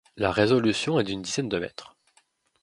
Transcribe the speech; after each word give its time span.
La 0.17 0.31
résolution 0.31 0.99
est 0.99 1.03
d'une 1.03 1.21
dizaine 1.21 1.47
de 1.47 1.59
mètres. 1.59 1.95